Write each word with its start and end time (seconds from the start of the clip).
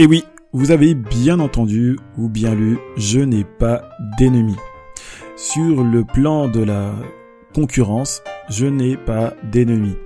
Et 0.00 0.06
oui, 0.06 0.24
vous 0.52 0.70
avez 0.70 0.94
bien 0.94 1.40
entendu 1.40 1.98
ou 2.16 2.28
bien 2.28 2.54
lu, 2.54 2.78
je 2.96 3.18
n'ai 3.18 3.42
pas 3.42 3.82
d'ennemis. 4.16 4.56
Sur 5.34 5.82
le 5.82 6.04
plan 6.04 6.46
de 6.46 6.62
la 6.62 6.94
concurrence, 7.52 8.22
je 8.48 8.66
n'ai 8.66 8.96
pas 8.96 9.34
d'ennemis. 9.50 9.96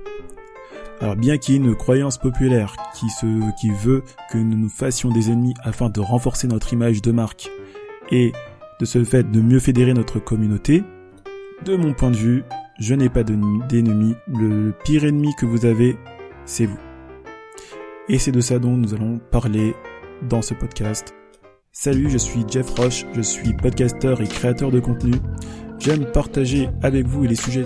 Alors 1.03 1.15
bien 1.15 1.37
qu'il 1.37 1.55
y 1.55 1.59
ait 1.59 1.61
une 1.61 1.77
croyance 1.77 2.17
populaire 2.17 2.75
qui, 2.95 3.11
se, 3.11 3.27
qui 3.61 3.69
veut 3.69 4.03
que 4.31 4.39
nous 4.39 4.57
nous 4.57 4.71
fassions 4.71 5.11
des 5.11 5.31
ennemis 5.31 5.53
afin 5.63 5.91
de 5.91 6.01
renforcer 6.01 6.49
notre 6.49 6.73
image 6.73 7.03
de 7.03 7.13
marque 7.13 7.51
et 8.11 8.33
de 8.81 8.87
ce 8.87 9.05
fait 9.05 9.31
de 9.31 9.41
mieux 9.43 9.61
fédérer 9.61 9.93
notre 9.93 10.21
communauté, 10.21 10.85
de 11.67 11.77
mon 11.77 11.93
point 11.93 12.11
de 12.11 12.17
vue, 12.17 12.45
je 12.81 12.95
n'ai 12.95 13.11
pas 13.11 13.25
d'ennemis. 13.25 14.15
Le 14.27 14.73
pire 14.85 15.05
ennemi 15.05 15.35
que 15.39 15.45
vous 15.45 15.67
avez, 15.67 15.99
c'est 16.47 16.65
vous. 16.65 16.79
Et 18.09 18.19
c'est 18.19 18.33
de 18.33 18.41
ça 18.41 18.59
dont 18.59 18.77
nous 18.77 18.95
allons 18.95 19.21
parler 19.31 19.77
dans 20.29 20.43
ce 20.43 20.55
podcast. 20.55 21.15
Salut, 21.71 22.11
je 22.11 22.19
suis 22.19 22.45
Jeff 22.49 22.69
Roche, 22.71 23.07
je 23.15 23.21
suis 23.21 23.55
podcasteur 23.55 24.21
et 24.21 24.27
créateur 24.27 24.73
de 24.73 24.81
contenu. 24.81 25.13
J'aime 25.79 26.11
partager 26.11 26.69
avec 26.83 27.07
vous 27.07 27.23
les 27.23 27.37
sujets 27.37 27.65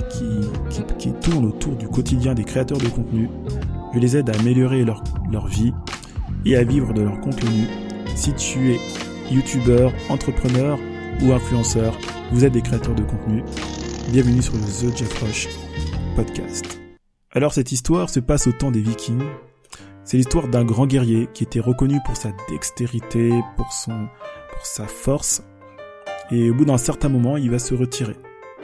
qui, 0.99 1.13
tournent 1.23 1.47
autour 1.47 1.75
du 1.77 1.89
quotidien 1.89 2.35
des 2.35 2.45
créateurs 2.45 2.77
de 2.79 2.89
contenu. 2.89 3.31
Je 3.95 3.99
les 3.99 4.19
aide 4.19 4.29
à 4.29 4.39
améliorer 4.39 4.85
leur, 4.85 5.03
leur 5.33 5.47
vie 5.47 5.73
et 6.45 6.57
à 6.57 6.65
vivre 6.65 6.93
de 6.93 7.01
leur 7.01 7.19
contenu. 7.21 7.67
Si 8.15 8.35
tu 8.35 8.75
es 8.75 8.81
youtubeur, 9.31 9.91
entrepreneur 10.11 10.79
ou 11.23 11.33
influenceur, 11.33 11.99
vous 12.31 12.45
êtes 12.45 12.53
des 12.53 12.63
créateurs 12.63 12.95
de 12.95 13.05
contenu. 13.05 13.43
Bienvenue 14.11 14.43
sur 14.43 14.55
le 14.55 14.61
The 14.61 14.97
Jeff 14.97 15.19
Roche 15.19 15.49
podcast. 16.15 16.79
Alors 17.31 17.55
cette 17.55 17.73
histoire 17.73 18.11
se 18.11 18.21
passe 18.21 18.47
au 18.47 18.53
temps 18.53 18.71
des 18.71 18.81
Vikings 18.81 19.25
c'est 20.07 20.17
l'histoire 20.17 20.47
d'un 20.47 20.65
grand 20.65 20.87
guerrier 20.87 21.29
qui 21.35 21.43
était 21.43 21.61
reconnu 21.61 21.99
pour 22.07 22.17
sa 22.17 22.31
dextérité, 22.49 23.33
pour 23.57 23.73
son, 23.73 24.07
pour 24.53 24.65
sa 24.65 24.87
force. 24.87 25.43
Et 26.31 26.49
au 26.49 26.55
bout 26.55 26.65
d'un 26.65 26.79
certain 26.79 27.09
moment, 27.09 27.37
il 27.37 27.51
va 27.51 27.59
se 27.59 27.75
retirer. 27.75 28.17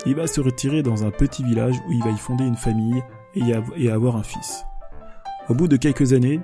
Il 0.06 0.14
va 0.14 0.28
se 0.28 0.40
retirer 0.40 0.84
dans 0.84 1.04
un 1.04 1.10
petit 1.10 1.42
village 1.42 1.74
où 1.88 1.92
il 1.92 2.02
va 2.02 2.10
y 2.10 2.16
fonder 2.16 2.44
une 2.44 2.56
famille 2.56 3.02
et, 3.34 3.90
avoir 3.90 4.16
un 4.16 4.22
fils. 4.22 4.64
Au 5.48 5.54
bout 5.54 5.66
de 5.66 5.76
quelques 5.76 6.12
années, 6.12 6.40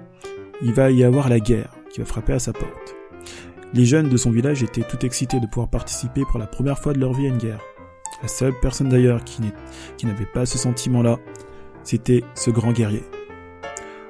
il 0.62 0.72
va 0.72 0.90
y 0.90 1.04
avoir 1.04 1.28
la 1.28 1.38
guerre 1.38 1.72
qui 1.90 2.00
va 2.00 2.06
frapper 2.06 2.32
à 2.32 2.38
sa 2.40 2.52
porte. 2.52 2.96
Les 3.74 3.84
jeunes 3.84 4.08
de 4.08 4.16
son 4.16 4.32
village 4.32 4.64
étaient 4.64 4.82
tout 4.82 5.06
excités 5.06 5.38
de 5.38 5.46
pouvoir 5.46 5.68
participer 5.68 6.22
pour 6.28 6.40
la 6.40 6.46
première 6.48 6.78
fois 6.78 6.92
de 6.92 6.98
leur 6.98 7.12
vie 7.12 7.26
à 7.26 7.28
une 7.28 7.38
guerre. 7.38 7.60
La 8.20 8.28
seule 8.28 8.54
personne 8.60 8.88
d'ailleurs 8.88 9.22
qui 9.22 9.42
n'avait 10.06 10.26
pas 10.26 10.44
ce 10.44 10.58
sentiment-là, 10.58 11.18
c'était 11.84 12.24
ce 12.34 12.50
grand 12.50 12.72
guerrier. 12.72 13.04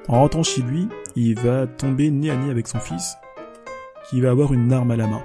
En 0.09 0.21
rentrant 0.21 0.41
chez 0.41 0.63
lui, 0.63 0.89
il 1.15 1.39
va 1.39 1.67
tomber 1.67 2.09
nez 2.09 2.31
à 2.31 2.35
nez 2.35 2.49
avec 2.49 2.67
son 2.67 2.79
fils, 2.79 3.15
qui 4.09 4.21
va 4.21 4.31
avoir 4.31 4.51
une 4.53 4.73
arme 4.73 4.89
à 4.89 4.95
la 4.95 5.05
main. 5.05 5.21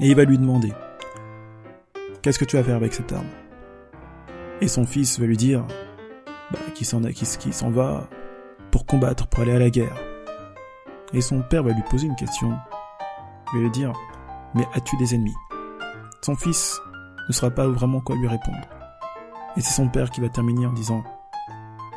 Et 0.00 0.08
il 0.08 0.16
va 0.16 0.24
lui 0.24 0.38
demander 0.38 0.72
Qu'est-ce 2.22 2.38
que 2.38 2.46
tu 2.46 2.56
vas 2.56 2.64
faire 2.64 2.76
avec 2.76 2.94
cette 2.94 3.12
arme? 3.12 3.28
Et 4.62 4.68
son 4.68 4.86
fils 4.86 5.20
va 5.20 5.26
lui 5.26 5.36
dire 5.36 5.62
bah, 6.52 6.58
qu'il 6.74 6.86
s'en 6.86 7.02
s'en 7.52 7.70
va 7.70 8.08
pour 8.70 8.86
combattre, 8.86 9.26
pour 9.26 9.42
aller 9.42 9.52
à 9.52 9.58
la 9.58 9.68
guerre. 9.68 9.96
Et 11.12 11.20
son 11.20 11.42
père 11.42 11.62
va 11.62 11.72
lui 11.72 11.84
poser 11.90 12.06
une 12.06 12.16
question. 12.16 12.56
Il 13.52 13.58
va 13.58 13.62
lui 13.62 13.70
dire 13.70 13.92
Mais 14.54 14.66
as-tu 14.72 14.96
des 14.96 15.14
ennemis? 15.14 15.36
Son 16.22 16.34
fils 16.34 16.80
ne 17.28 17.34
saura 17.34 17.50
pas 17.50 17.68
vraiment 17.68 18.00
quoi 18.00 18.16
lui 18.16 18.26
répondre. 18.26 18.56
Et 19.58 19.60
c'est 19.60 19.74
son 19.74 19.88
père 19.90 20.08
qui 20.08 20.22
va 20.22 20.30
terminer 20.30 20.64
en 20.64 20.72
disant 20.72 21.04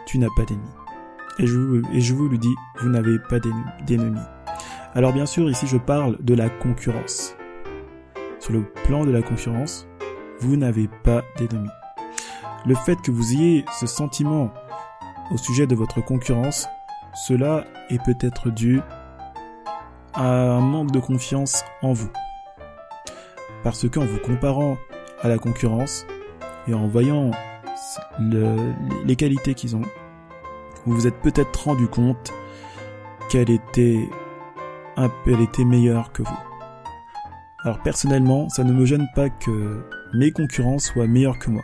Tu 0.07 0.17
n'as 0.17 0.27
pas 0.35 0.43
d'ennemis 0.43 0.67
et 1.39 1.47
je, 1.47 1.81
et 1.93 2.01
je 2.01 2.13
vous 2.13 2.27
le 2.27 2.37
dis, 2.37 2.53
vous 2.81 2.89
n'avez 2.89 3.17
pas 3.17 3.39
d'ennemis. 3.39 4.19
Alors 4.93 5.13
bien 5.13 5.25
sûr, 5.25 5.49
ici 5.49 5.67
je 5.67 5.77
parle 5.77 6.17
de 6.19 6.33
la 6.33 6.49
concurrence. 6.49 7.35
Sur 8.39 8.53
le 8.53 8.63
plan 8.83 9.05
de 9.05 9.11
la 9.11 9.21
concurrence, 9.21 9.87
vous 10.39 10.57
n'avez 10.57 10.89
pas 11.03 11.23
d'ennemis. 11.37 11.69
Le 12.65 12.75
fait 12.75 13.01
que 13.01 13.11
vous 13.11 13.33
ayez 13.33 13.65
ce 13.79 13.87
sentiment 13.87 14.53
au 15.31 15.37
sujet 15.37 15.65
de 15.65 15.75
votre 15.75 16.01
concurrence, 16.01 16.67
cela 17.27 17.65
est 17.89 18.03
peut-être 18.03 18.49
dû 18.49 18.81
à 20.13 20.25
un 20.25 20.59
manque 20.59 20.91
de 20.91 20.99
confiance 20.99 21.63
en 21.81 21.93
vous. 21.93 22.11
Parce 23.63 23.89
qu'en 23.89 24.05
vous 24.05 24.19
comparant 24.19 24.77
à 25.21 25.27
la 25.27 25.37
concurrence 25.37 26.05
et 26.67 26.73
en 26.73 26.87
voyant 26.87 27.31
les 28.19 29.15
qualités 29.15 29.53
qu'ils 29.53 29.75
ont, 29.75 29.83
vous 30.85 30.93
vous 30.93 31.07
êtes 31.07 31.19
peut-être 31.21 31.63
rendu 31.63 31.87
compte 31.87 32.33
qu'elle 33.29 33.49
était 33.49 34.09
elle 35.25 35.41
était 35.41 35.63
meilleure 35.63 36.11
que 36.11 36.23
vous. 36.23 36.39
Alors 37.63 37.81
personnellement, 37.81 38.49
ça 38.49 38.63
ne 38.63 38.73
me 38.73 38.85
gêne 38.85 39.07
pas 39.15 39.29
que 39.29 39.81
mes 40.13 40.31
concurrents 40.31 40.79
soient 40.79 41.07
meilleurs 41.07 41.39
que 41.39 41.49
moi, 41.49 41.61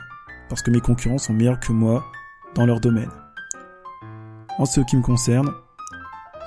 parce 0.49 0.61
que 0.61 0.71
mes 0.71 0.79
concurrents 0.79 1.17
sont 1.17 1.33
meilleurs 1.33 1.59
que 1.59 1.71
moi 1.71 2.03
dans 2.53 2.65
leur 2.65 2.79
domaine. 2.79 3.11
En 4.57 4.65
ce 4.65 4.81
qui 4.81 4.95
me 4.95 5.01
concerne, 5.01 5.51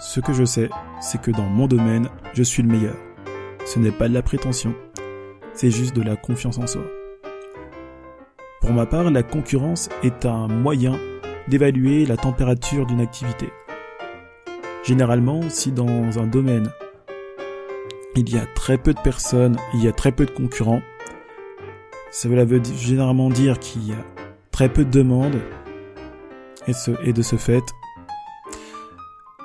ce 0.00 0.20
que 0.20 0.32
je 0.32 0.44
sais, 0.44 0.70
c'est 1.00 1.20
que 1.20 1.30
dans 1.30 1.48
mon 1.48 1.66
domaine, 1.66 2.08
je 2.32 2.42
suis 2.42 2.62
le 2.62 2.68
meilleur. 2.68 2.96
Ce 3.66 3.78
n'est 3.78 3.90
pas 3.90 4.08
de 4.08 4.14
la 4.14 4.22
prétention, 4.22 4.74
c'est 5.52 5.70
juste 5.70 5.94
de 5.94 6.02
la 6.02 6.16
confiance 6.16 6.58
en 6.58 6.66
soi. 6.66 6.82
Pour 8.60 8.72
ma 8.72 8.86
part, 8.86 9.10
la 9.10 9.22
concurrence 9.22 9.88
est 10.02 10.24
un 10.24 10.48
moyen 10.48 10.98
d'évaluer 11.48 12.06
la 12.06 12.16
température 12.16 12.86
d'une 12.86 13.00
activité. 13.00 13.50
Généralement, 14.84 15.42
si 15.48 15.72
dans 15.72 16.18
un 16.18 16.26
domaine 16.26 16.70
il 18.16 18.30
y 18.30 18.38
a 18.38 18.46
très 18.46 18.78
peu 18.78 18.94
de 18.94 19.00
personnes, 19.00 19.56
il 19.74 19.84
y 19.84 19.88
a 19.88 19.92
très 19.92 20.12
peu 20.12 20.26
de 20.26 20.30
concurrents, 20.30 20.82
ça 22.10 22.28
veut 22.28 22.62
généralement 22.76 23.30
dire 23.30 23.58
qu'il 23.58 23.86
y 23.86 23.92
a 23.92 24.04
très 24.50 24.68
peu 24.68 24.84
de 24.84 24.90
demandes 24.90 25.40
et, 26.66 27.12
de 27.12 27.22
ce 27.22 27.36
fait, 27.36 27.62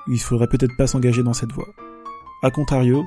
il 0.08 0.20
faudrait 0.20 0.48
peut-être 0.48 0.76
pas 0.78 0.88
s'engager 0.88 1.24
dans 1.24 1.34
cette 1.34 1.52
voie. 1.52 1.68
A 2.42 2.52
contrario, 2.52 3.06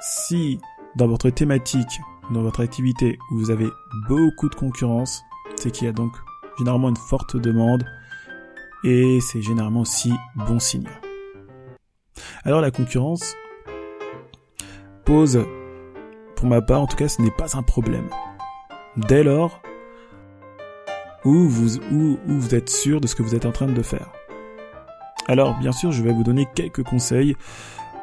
si 0.00 0.58
dans 0.96 1.06
votre 1.06 1.30
thématique, 1.30 2.00
dans 2.32 2.42
votre 2.42 2.62
activité, 2.62 3.18
vous 3.30 3.50
avez 3.50 3.68
beaucoup 4.08 4.48
de 4.48 4.54
concurrence, 4.54 5.22
c'est 5.56 5.70
qu'il 5.70 5.86
y 5.86 5.90
a 5.90 5.92
donc 5.92 6.12
généralement 6.58 6.88
une 6.88 6.96
forte 6.96 7.36
demande 7.36 7.84
et 8.84 9.18
c'est 9.20 9.42
généralement 9.42 9.80
aussi 9.80 10.12
bon 10.36 10.58
signe. 10.58 10.88
Alors 12.44 12.60
la 12.60 12.70
concurrence 12.70 13.34
pose, 15.04 15.40
pour 16.36 16.46
ma 16.46 16.60
part 16.60 16.82
en 16.82 16.86
tout 16.86 16.96
cas, 16.96 17.08
ce 17.08 17.22
n'est 17.22 17.30
pas 17.30 17.56
un 17.56 17.62
problème. 17.62 18.08
Dès 18.96 19.24
lors 19.24 19.60
où 21.24 21.48
vous, 21.48 22.54
êtes 22.54 22.68
sûr 22.68 23.00
de 23.00 23.06
ce 23.06 23.14
que 23.14 23.22
vous 23.22 23.34
êtes 23.34 23.46
en 23.46 23.52
train 23.52 23.66
de 23.66 23.82
faire. 23.82 24.12
Alors 25.26 25.58
bien 25.58 25.72
sûr, 25.72 25.90
je 25.90 26.02
vais 26.02 26.12
vous 26.12 26.22
donner 26.22 26.46
quelques 26.54 26.82
conseils 26.82 27.34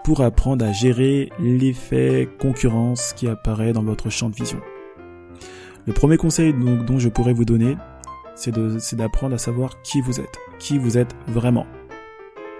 pour 0.03 0.22
apprendre 0.22 0.66
à 0.66 0.72
gérer 0.72 1.30
l'effet 1.40 2.28
concurrence 2.40 3.14
qui 3.14 3.28
apparaît 3.28 3.74
dans 3.74 3.84
votre 3.84 4.09
champ 4.09 4.30
de 4.30 4.36
vision. 4.36 4.59
Le 5.86 5.94
premier 5.94 6.18
conseil 6.18 6.53
dont 6.53 6.97
je 6.97 7.09
pourrais 7.09 7.34
vous 7.34 7.46
donner, 7.46 7.78
c'est 8.36 8.96
d'apprendre 8.96 9.36
à 9.36 9.38
savoir 9.38 9.81
qui 9.84 10.02
vous 10.02 10.20
êtes, 10.20 10.40
qui 10.62 10.78
vous 10.78 10.98
êtes 10.98 11.14
vraiment. 11.28 11.66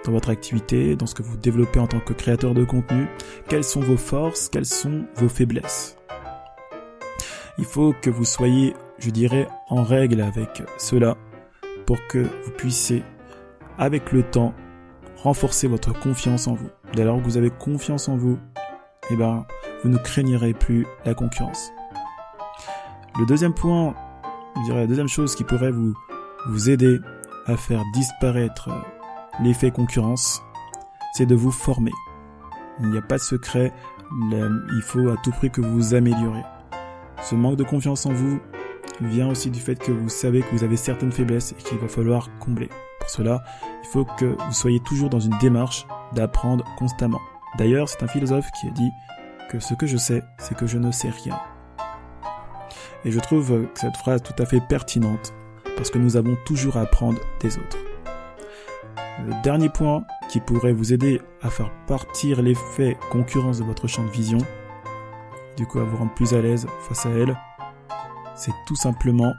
Dans 0.04 0.12
votre 0.12 0.32
activité, 0.32 0.96
dans 0.96 1.06
ce 1.06 1.14
que 1.14 1.22
vous 1.22 1.38
développez 1.38 1.80
en 1.80 1.86
tant 1.86 2.00
que 2.00 2.14
créateur 2.14 2.56
de 2.56 2.66
contenu, 2.66 3.06
quelles 3.48 3.64
sont 3.64 3.80
vos 3.80 3.98
forces, 3.98 4.50
quelles 4.50 4.66
sont 4.66 5.06
vos 5.16 5.30
faiblesses? 5.30 5.96
Il 7.60 7.66
faut 7.66 7.94
que 8.02 8.10
vous 8.10 8.26
soyez, 8.26 8.74
je 8.98 9.12
dirais, 9.12 9.48
en 9.70 9.84
règle 9.84 10.22
avec 10.22 10.64
cela 10.80 11.16
pour 11.86 11.98
que 12.08 12.18
vous 12.18 12.52
puissiez, 12.58 13.04
avec 13.78 14.12
le 14.12 14.24
temps, 14.24 14.56
renforcer 15.18 15.68
votre 15.68 15.94
confiance 15.94 16.48
en 16.48 16.56
vous. 16.56 16.70
Dès 16.96 17.04
lors 17.04 17.20
que 17.20 17.24
vous 17.24 17.38
avez 17.38 17.52
confiance 17.52 18.10
en 18.10 18.18
vous, 18.18 18.40
eh 19.12 19.16
ben, 19.16 19.46
vous 19.84 19.90
ne 19.90 19.98
craignerez 19.98 20.54
plus 20.54 20.88
la 21.06 21.14
concurrence. 21.14 21.70
Le 23.20 23.28
deuxième 23.28 23.54
point 23.54 23.94
je 24.56 24.62
dirais 24.64 24.82
la 24.82 24.88
deuxième 24.88 25.08
chose 25.08 25.36
qui 25.36 25.44
pourrait 25.44 25.72
vous, 25.72 25.94
vous 26.48 26.70
aider 26.70 27.00
à 27.46 27.58
faire 27.58 27.84
disparaître 27.94 28.70
l'effet 29.42 29.72
concurrence, 29.72 30.42
c'est 31.14 31.26
de 31.26 31.36
vous 31.36 31.52
former. 31.52 31.92
Il 32.80 32.90
n'y 32.90 32.98
a 32.98 33.02
pas 33.02 33.18
de 33.18 33.22
secret, 33.22 33.74
il 34.12 34.82
faut 34.84 35.10
à 35.10 35.18
tout 35.18 35.32
prix 35.32 35.50
que 35.52 35.62
vous 35.62 35.74
vous 35.74 35.94
améliorez. 35.94 36.44
Ce 37.22 37.36
manque 37.36 37.58
de 37.58 37.64
confiance 37.64 38.06
en 38.06 38.14
vous 38.14 38.40
vient 39.02 39.30
aussi 39.30 39.50
du 39.50 39.60
fait 39.60 39.76
que 39.76 39.92
vous 39.92 40.10
savez 40.10 40.42
que 40.42 40.52
vous 40.52 40.64
avez 40.64 40.78
certaines 40.78 41.12
faiblesses 41.12 41.54
et 41.54 41.56
qu'il 41.64 41.78
va 41.78 41.88
falloir 41.88 42.30
combler. 42.40 42.70
Pour 43.00 43.10
cela, 43.10 43.44
il 43.84 43.88
faut 43.90 44.06
que 44.06 44.26
vous 44.26 44.54
soyez 44.54 44.80
toujours 44.80 45.10
dans 45.10 45.20
une 45.20 45.38
démarche 45.40 45.86
d'apprendre 46.14 46.66
constamment. 46.78 47.22
D'ailleurs, 47.58 47.90
c'est 47.90 48.04
un 48.04 48.08
philosophe 48.08 48.50
qui 48.60 48.68
a 48.68 48.72
dit 48.72 48.92
que 49.50 49.60
ce 49.60 49.74
que 49.74 49.88
je 49.88 49.98
sais, 49.98 50.24
c'est 50.38 50.56
que 50.56 50.68
je 50.68 50.78
ne 50.78 50.92
sais 50.92 51.10
rien. 51.10 51.40
Et 53.04 53.12
je 53.12 53.20
trouve 53.20 53.68
cette 53.74 53.98
phrase 53.98 54.22
tout 54.22 54.36
à 54.42 54.46
fait 54.46 54.62
pertinente, 54.62 55.34
parce 55.76 55.90
que 55.90 55.98
nous 55.98 56.18
avons 56.18 56.38
toujours 56.46 56.78
à 56.78 56.82
apprendre 56.82 57.20
des 57.40 57.58
autres. 57.58 57.78
Le 59.26 59.42
dernier 59.44 59.70
point 59.70 60.04
qui 60.30 60.40
pourrait 60.40 60.74
vous 60.74 60.94
aider 60.94 61.22
à 61.42 61.50
faire 61.50 61.72
partir 61.88 62.42
l'effet 62.42 62.98
concurrence 63.12 63.60
de 63.60 63.64
votre 63.64 63.88
champ 63.88 64.04
de 64.04 64.10
vision, 64.10 64.40
du 65.58 65.66
coup 65.66 65.80
à 65.80 65.84
vous 65.84 65.98
rendre 65.98 66.14
plus 66.14 66.34
à 66.34 66.42
l'aise 66.42 66.68
face 66.88 67.06
à 67.06 67.10
elle, 67.10 67.38
c'est 68.36 68.54
tout 68.66 68.76
simplement 68.76 69.34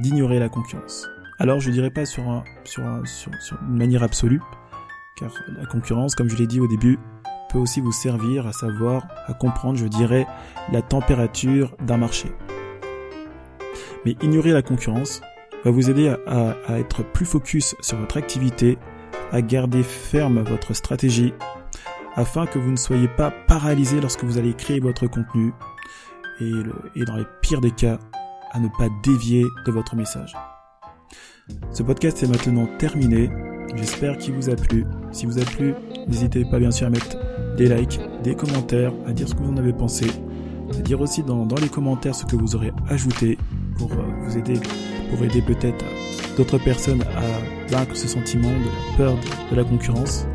d'ignorer 0.00 0.38
la 0.38 0.48
concurrence. 0.48 1.08
Alors 1.38 1.60
je 1.60 1.70
dirais 1.70 1.90
pas 1.90 2.04
sur, 2.04 2.24
sur 2.64 2.82
une 3.62 3.78
manière 3.78 4.02
absolue, 4.02 4.42
car 5.16 5.32
la 5.56 5.66
concurrence, 5.66 6.14
comme 6.14 6.28
je 6.28 6.36
l'ai 6.36 6.46
dit 6.46 6.60
au 6.60 6.66
début, 6.66 6.98
peut 7.48 7.58
aussi 7.58 7.80
vous 7.80 7.92
servir 7.92 8.46
à 8.46 8.52
savoir, 8.52 9.06
à 9.26 9.34
comprendre, 9.34 9.78
je 9.78 9.86
dirais, 9.86 10.26
la 10.72 10.82
température 10.82 11.74
d'un 11.80 11.96
marché. 11.96 12.28
Mais 14.04 14.16
ignorer 14.22 14.52
la 14.52 14.62
concurrence 14.62 15.20
va 15.64 15.70
vous 15.70 15.90
aider 15.90 16.14
à, 16.26 16.54
être 16.78 17.02
plus 17.02 17.26
focus 17.26 17.74
sur 17.80 17.98
votre 17.98 18.16
activité, 18.16 18.78
à 19.32 19.42
garder 19.42 19.82
ferme 19.82 20.42
votre 20.42 20.74
stratégie, 20.74 21.34
afin 22.14 22.46
que 22.46 22.58
vous 22.58 22.70
ne 22.70 22.76
soyez 22.76 23.08
pas 23.08 23.30
paralysé 23.46 24.00
lorsque 24.00 24.24
vous 24.24 24.38
allez 24.38 24.54
créer 24.54 24.80
votre 24.80 25.06
contenu, 25.06 25.52
et, 26.40 27.04
dans 27.04 27.16
les 27.16 27.26
pires 27.42 27.60
des 27.60 27.72
cas, 27.72 27.98
à 28.52 28.60
ne 28.60 28.68
pas 28.78 28.88
dévier 29.02 29.44
de 29.66 29.72
votre 29.72 29.96
message. 29.96 30.34
Ce 31.72 31.82
podcast 31.82 32.22
est 32.22 32.28
maintenant 32.28 32.68
terminé. 32.78 33.30
J'espère 33.74 34.16
qu'il 34.18 34.34
vous 34.34 34.48
a 34.48 34.54
plu. 34.54 34.84
Si 35.12 35.26
vous 35.26 35.38
a 35.38 35.44
plu, 35.44 35.74
n'hésitez 36.06 36.44
pas 36.44 36.58
bien 36.58 36.70
sûr 36.70 36.86
à 36.86 36.90
mettre 36.90 37.16
des 37.56 37.68
likes, 37.68 38.00
des 38.22 38.34
commentaires, 38.34 38.92
à 39.06 39.12
dire 39.12 39.28
ce 39.28 39.34
que 39.34 39.40
vous 39.42 39.52
en 39.52 39.56
avez 39.56 39.72
pensé, 39.72 40.06
à 40.72 40.80
dire 40.80 41.00
aussi 41.00 41.22
dans 41.22 41.46
les 41.60 41.68
commentaires 41.68 42.14
ce 42.14 42.24
que 42.24 42.36
vous 42.36 42.54
aurez 42.54 42.72
ajouté 42.88 43.36
pour 43.78 43.92
euh, 43.92 44.04
vous 44.22 44.36
aider, 44.36 44.60
pour 45.10 45.24
aider 45.24 45.40
peut-être 45.40 45.84
d'autres 46.36 46.58
personnes 46.58 47.02
à 47.02 47.70
vaincre 47.70 47.96
ce 47.96 48.08
sentiment 48.08 48.50
de 48.50 48.64
la 48.64 48.96
peur 48.96 49.16
de, 49.50 49.56
la 49.56 49.64
concurrence. 49.64 50.26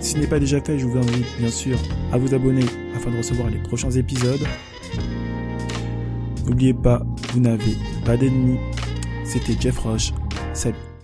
Si 0.00 0.12
ce 0.12 0.18
n'est 0.18 0.26
pas 0.26 0.38
déjà 0.38 0.60
fait, 0.60 0.78
je 0.78 0.86
vous 0.86 0.98
invite 0.98 1.26
bien 1.38 1.50
sûr 1.50 1.78
à 2.12 2.18
vous 2.18 2.34
abonner 2.34 2.64
afin 2.96 3.10
de 3.10 3.16
recevoir 3.16 3.50
les 3.50 3.58
prochains 3.58 3.90
épisodes. 3.90 4.40
N'oubliez 6.46 6.74
pas, 6.74 7.02
vous 7.32 7.40
n'avez 7.40 7.76
pas 8.04 8.16
d'ennemis. 8.16 8.58
C'était 9.24 9.54
Jeff 9.60 9.78
Roche. 9.78 10.12
Salut. 10.52 10.91